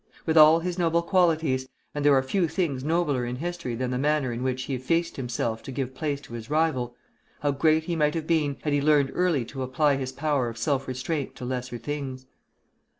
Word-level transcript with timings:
With 0.25 0.35
all 0.35 0.61
his 0.61 0.79
noble 0.79 1.03
qualities, 1.03 1.69
and 1.93 2.03
there 2.03 2.15
are 2.15 2.23
few 2.23 2.47
things 2.47 2.83
nobler 2.83 3.23
in 3.23 3.35
history 3.35 3.75
than 3.75 3.91
the 3.91 3.99
manner 3.99 4.31
in 4.33 4.41
which 4.41 4.63
he 4.63 4.73
effaced 4.73 5.15
himself 5.15 5.61
to 5.61 5.71
give 5.71 5.93
place 5.93 6.19
to 6.21 6.33
his 6.33 6.49
rival, 6.49 6.95
how 7.41 7.51
great 7.51 7.83
he 7.83 7.95
might 7.95 8.15
have 8.15 8.25
been, 8.25 8.57
had 8.63 8.73
he 8.73 8.81
learned 8.81 9.11
early 9.13 9.45
to 9.45 9.61
apply 9.61 9.97
his 9.97 10.11
power 10.11 10.49
of 10.49 10.57
self 10.57 10.87
restraint 10.87 11.35
to 11.35 11.45
lesser 11.45 11.77
things! 11.77 12.25